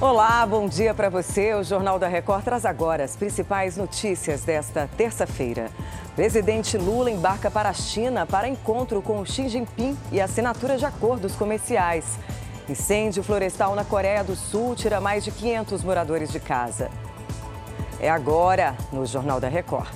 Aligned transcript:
Olá, 0.00 0.46
bom 0.46 0.68
dia 0.68 0.94
para 0.94 1.08
você. 1.08 1.54
O 1.54 1.64
Jornal 1.64 1.98
da 1.98 2.06
Record 2.06 2.44
traz 2.44 2.64
agora 2.64 3.02
as 3.02 3.16
principais 3.16 3.76
notícias 3.76 4.44
desta 4.44 4.88
terça-feira. 4.96 5.72
Presidente 6.14 6.78
Lula 6.78 7.10
embarca 7.10 7.50
para 7.50 7.68
a 7.68 7.72
China 7.72 8.24
para 8.24 8.48
encontro 8.48 9.02
com 9.02 9.24
Xi 9.24 9.48
Jinping 9.48 9.98
e 10.12 10.20
assinatura 10.20 10.78
de 10.78 10.86
acordos 10.86 11.34
comerciais. 11.34 12.16
Incêndio 12.68 13.24
florestal 13.24 13.74
na 13.74 13.84
Coreia 13.84 14.22
do 14.22 14.36
Sul 14.36 14.76
tira 14.76 15.00
mais 15.00 15.24
de 15.24 15.32
500 15.32 15.82
moradores 15.82 16.30
de 16.30 16.38
casa. 16.38 16.88
É 17.98 18.08
agora 18.08 18.76
no 18.92 19.04
Jornal 19.04 19.40
da 19.40 19.48
Record. 19.48 19.88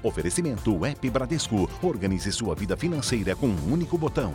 Oferecimento 0.00 0.78
Web 0.78 1.10
Bradesco. 1.10 1.68
Organize 1.82 2.30
sua 2.30 2.54
vida 2.54 2.76
financeira 2.76 3.34
com 3.34 3.48
um 3.48 3.72
único 3.72 3.98
botão. 3.98 4.32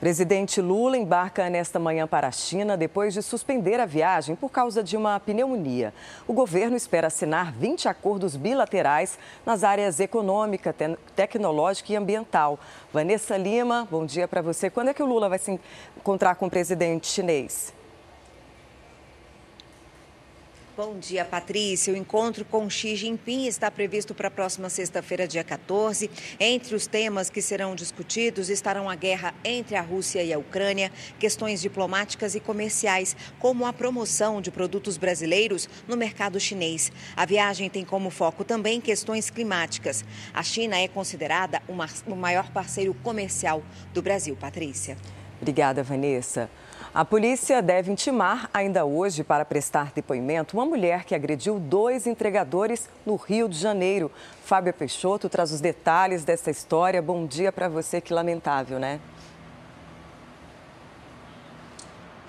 Presidente 0.00 0.62
Lula 0.62 0.96
embarca 0.96 1.50
nesta 1.50 1.78
manhã 1.78 2.06
para 2.06 2.26
a 2.26 2.32
China 2.32 2.74
depois 2.74 3.12
de 3.12 3.22
suspender 3.22 3.78
a 3.78 3.84
viagem 3.84 4.34
por 4.34 4.48
causa 4.48 4.82
de 4.82 4.96
uma 4.96 5.20
pneumonia. 5.20 5.92
O 6.26 6.32
governo 6.32 6.74
espera 6.74 7.08
assinar 7.08 7.52
20 7.52 7.86
acordos 7.86 8.34
bilaterais 8.34 9.18
nas 9.44 9.62
áreas 9.62 10.00
econômica, 10.00 10.72
te 10.72 10.96
tecnológica 11.14 11.92
e 11.92 11.96
ambiental. 11.96 12.58
Vanessa 12.90 13.36
Lima, 13.36 13.86
bom 13.90 14.06
dia 14.06 14.26
para 14.26 14.40
você. 14.40 14.70
Quando 14.70 14.88
é 14.88 14.94
que 14.94 15.02
o 15.02 15.06
Lula 15.06 15.28
vai 15.28 15.38
se 15.38 15.60
encontrar 15.98 16.34
com 16.36 16.46
o 16.46 16.50
presidente 16.50 17.06
chinês? 17.06 17.78
Bom 20.82 20.98
dia, 20.98 21.26
Patrícia. 21.26 21.92
O 21.92 21.96
encontro 21.96 22.42
com 22.42 22.70
Xi 22.70 22.96
Jinping 22.96 23.44
está 23.44 23.70
previsto 23.70 24.14
para 24.14 24.28
a 24.28 24.30
próxima 24.30 24.70
sexta-feira, 24.70 25.28
dia 25.28 25.44
14. 25.44 26.10
Entre 26.40 26.74
os 26.74 26.86
temas 26.86 27.28
que 27.28 27.42
serão 27.42 27.74
discutidos 27.74 28.48
estarão 28.48 28.88
a 28.88 28.94
guerra 28.94 29.34
entre 29.44 29.76
a 29.76 29.82
Rússia 29.82 30.22
e 30.22 30.32
a 30.32 30.38
Ucrânia, 30.38 30.90
questões 31.18 31.60
diplomáticas 31.60 32.34
e 32.34 32.40
comerciais, 32.40 33.14
como 33.38 33.66
a 33.66 33.74
promoção 33.74 34.40
de 34.40 34.50
produtos 34.50 34.96
brasileiros 34.96 35.68
no 35.86 35.98
mercado 35.98 36.40
chinês. 36.40 36.90
A 37.14 37.26
viagem 37.26 37.68
tem 37.68 37.84
como 37.84 38.08
foco 38.08 38.42
também 38.42 38.80
questões 38.80 39.28
climáticas. 39.28 40.02
A 40.32 40.42
China 40.42 40.78
é 40.78 40.88
considerada 40.88 41.60
o 41.68 42.16
maior 42.16 42.50
parceiro 42.52 42.94
comercial 43.02 43.62
do 43.92 44.00
Brasil, 44.00 44.34
Patrícia. 44.34 44.96
Obrigada, 45.42 45.82
Vanessa. 45.82 46.50
A 46.92 47.04
polícia 47.04 47.62
deve 47.62 47.92
intimar 47.92 48.50
ainda 48.52 48.84
hoje 48.84 49.22
para 49.22 49.44
prestar 49.44 49.92
depoimento 49.94 50.56
uma 50.56 50.66
mulher 50.66 51.04
que 51.04 51.14
agrediu 51.14 51.60
dois 51.60 52.04
entregadores 52.04 52.88
no 53.06 53.14
Rio 53.14 53.48
de 53.48 53.56
Janeiro. 53.56 54.10
Fábio 54.42 54.74
Peixoto 54.74 55.28
traz 55.28 55.52
os 55.52 55.60
detalhes 55.60 56.24
dessa 56.24 56.50
história. 56.50 57.00
Bom 57.00 57.26
dia 57.26 57.52
para 57.52 57.68
você, 57.68 58.00
que 58.00 58.12
lamentável, 58.12 58.80
né? 58.80 58.98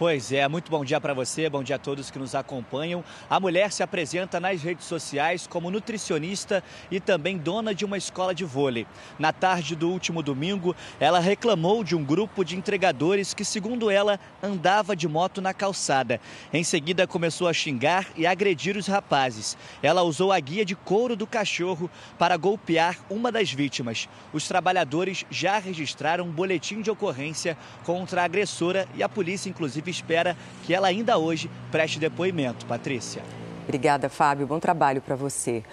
Pois 0.01 0.31
é, 0.31 0.47
muito 0.47 0.71
bom 0.71 0.83
dia 0.83 0.99
para 0.99 1.13
você, 1.13 1.47
bom 1.47 1.61
dia 1.61 1.75
a 1.75 1.77
todos 1.77 2.09
que 2.09 2.17
nos 2.17 2.33
acompanham. 2.33 3.03
A 3.29 3.39
mulher 3.39 3.71
se 3.71 3.83
apresenta 3.83 4.39
nas 4.39 4.59
redes 4.59 4.87
sociais 4.87 5.45
como 5.45 5.69
nutricionista 5.69 6.63
e 6.89 6.99
também 6.99 7.37
dona 7.37 7.71
de 7.75 7.85
uma 7.85 7.99
escola 7.99 8.33
de 8.33 8.43
vôlei. 8.43 8.87
Na 9.19 9.31
tarde 9.31 9.75
do 9.75 9.91
último 9.91 10.23
domingo, 10.23 10.75
ela 10.99 11.19
reclamou 11.19 11.83
de 11.83 11.95
um 11.95 12.03
grupo 12.03 12.43
de 12.43 12.55
entregadores 12.55 13.35
que, 13.35 13.45
segundo 13.45 13.91
ela, 13.91 14.19
andava 14.41 14.95
de 14.95 15.07
moto 15.07 15.39
na 15.39 15.53
calçada. 15.53 16.19
Em 16.51 16.63
seguida, 16.63 17.05
começou 17.05 17.47
a 17.47 17.53
xingar 17.53 18.07
e 18.17 18.25
agredir 18.25 18.75
os 18.77 18.87
rapazes. 18.87 19.55
Ela 19.83 20.01
usou 20.01 20.31
a 20.31 20.39
guia 20.39 20.65
de 20.65 20.75
couro 20.75 21.15
do 21.15 21.27
cachorro 21.27 21.91
para 22.17 22.37
golpear 22.37 22.97
uma 23.07 23.31
das 23.31 23.51
vítimas. 23.51 24.09
Os 24.33 24.47
trabalhadores 24.47 25.27
já 25.29 25.59
registraram 25.59 26.25
um 26.25 26.31
boletim 26.31 26.81
de 26.81 26.89
ocorrência 26.89 27.55
contra 27.83 28.23
a 28.23 28.25
agressora 28.25 28.87
e 28.95 29.03
a 29.03 29.07
polícia, 29.07 29.47
inclusive, 29.47 29.90
espera 29.91 30.35
que 30.63 30.73
ela 30.73 30.87
ainda 30.87 31.17
hoje 31.17 31.49
preste 31.71 31.99
depoimento. 31.99 32.65
Patrícia. 32.65 33.21
Obrigada, 33.63 34.09
Fábio. 34.09 34.47
Bom 34.47 34.59
trabalho 34.59 35.01
para 35.01 35.15
você. 35.15 35.63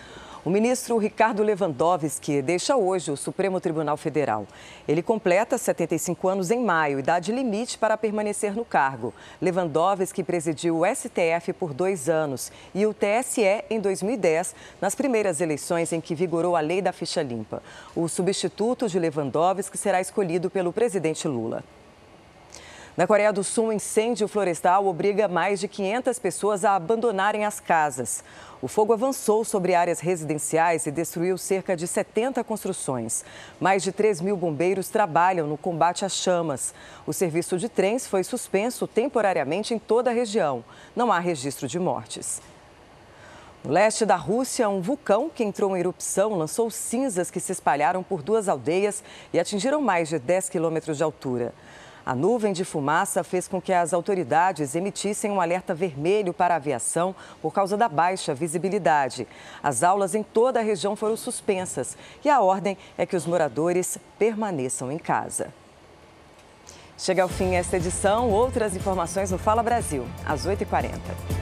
O 0.44 0.50
ministro 0.50 0.96
Ricardo 0.96 1.42
Lewandowski 1.42 2.40
deixa 2.40 2.76
hoje 2.76 3.10
o 3.10 3.16
Supremo 3.16 3.60
Tribunal 3.60 3.96
Federal. 3.96 4.46
Ele 4.86 5.02
completa 5.02 5.58
75 5.58 6.28
anos 6.28 6.50
em 6.50 6.64
maio, 6.64 7.00
idade 7.00 7.32
limite 7.32 7.76
para 7.76 7.98
permanecer 7.98 8.54
no 8.54 8.64
cargo. 8.64 9.12
Lewandowski 9.42 10.22
presidiu 10.22 10.78
o 10.78 10.86
STF 10.86 11.52
por 11.52 11.74
dois 11.74 12.08
anos 12.08 12.52
e 12.74 12.86
o 12.86 12.94
TSE 12.94 13.64
em 13.68 13.80
2010, 13.80 14.54
nas 14.80 14.94
primeiras 14.94 15.40
eleições 15.40 15.92
em 15.92 16.00
que 16.00 16.14
vigorou 16.14 16.56
a 16.56 16.60
lei 16.60 16.80
da 16.80 16.92
ficha 16.92 17.20
limpa. 17.20 17.62
O 17.94 18.08
substituto 18.08 18.88
de 18.88 18.98
Lewandowski 18.98 19.76
será 19.76 20.00
escolhido 20.00 20.48
pelo 20.48 20.72
presidente 20.72 21.26
Lula. 21.26 21.64
Na 22.98 23.06
Coreia 23.06 23.32
do 23.32 23.44
Sul, 23.44 23.66
um 23.66 23.72
incêndio 23.72 24.26
florestal 24.26 24.84
obriga 24.84 25.28
mais 25.28 25.60
de 25.60 25.68
500 25.68 26.18
pessoas 26.18 26.64
a 26.64 26.74
abandonarem 26.74 27.44
as 27.44 27.60
casas. 27.60 28.24
O 28.60 28.66
fogo 28.66 28.92
avançou 28.92 29.44
sobre 29.44 29.72
áreas 29.72 30.00
residenciais 30.00 30.84
e 30.84 30.90
destruiu 30.90 31.38
cerca 31.38 31.76
de 31.76 31.86
70 31.86 32.42
construções. 32.42 33.24
Mais 33.60 33.84
de 33.84 33.92
3 33.92 34.20
mil 34.20 34.36
bombeiros 34.36 34.88
trabalham 34.88 35.46
no 35.46 35.56
combate 35.56 36.04
às 36.04 36.14
chamas. 36.14 36.74
O 37.06 37.12
serviço 37.12 37.56
de 37.56 37.68
trens 37.68 38.04
foi 38.04 38.24
suspenso 38.24 38.84
temporariamente 38.88 39.72
em 39.72 39.78
toda 39.78 40.10
a 40.10 40.12
região. 40.12 40.64
Não 40.96 41.12
há 41.12 41.20
registro 41.20 41.68
de 41.68 41.78
mortes. 41.78 42.42
No 43.62 43.70
leste 43.70 44.04
da 44.04 44.16
Rússia, 44.16 44.68
um 44.68 44.80
vulcão 44.80 45.30
que 45.32 45.44
entrou 45.44 45.76
em 45.76 45.80
erupção 45.80 46.34
lançou 46.34 46.68
cinzas 46.68 47.30
que 47.30 47.38
se 47.38 47.52
espalharam 47.52 48.02
por 48.02 48.22
duas 48.22 48.48
aldeias 48.48 49.04
e 49.32 49.38
atingiram 49.38 49.80
mais 49.80 50.08
de 50.08 50.18
10 50.18 50.48
quilômetros 50.48 50.96
de 50.96 51.04
altura. 51.04 51.54
A 52.08 52.14
nuvem 52.14 52.54
de 52.54 52.64
fumaça 52.64 53.22
fez 53.22 53.46
com 53.46 53.60
que 53.60 53.70
as 53.70 53.92
autoridades 53.92 54.74
emitissem 54.74 55.30
um 55.30 55.42
alerta 55.42 55.74
vermelho 55.74 56.32
para 56.32 56.54
a 56.54 56.56
aviação 56.56 57.14
por 57.42 57.52
causa 57.52 57.76
da 57.76 57.86
baixa 57.86 58.32
visibilidade. 58.32 59.28
As 59.62 59.82
aulas 59.82 60.14
em 60.14 60.22
toda 60.22 60.58
a 60.58 60.62
região 60.62 60.96
foram 60.96 61.18
suspensas 61.18 61.98
e 62.24 62.30
a 62.30 62.40
ordem 62.40 62.78
é 62.96 63.04
que 63.04 63.14
os 63.14 63.26
moradores 63.26 63.98
permaneçam 64.18 64.90
em 64.90 64.96
casa. 64.96 65.52
Chega 66.96 67.22
ao 67.22 67.28
fim 67.28 67.56
esta 67.56 67.76
edição. 67.76 68.30
Outras 68.30 68.74
informações 68.74 69.30
no 69.30 69.36
Fala 69.36 69.62
Brasil, 69.62 70.06
às 70.24 70.46
8h40. 70.46 71.37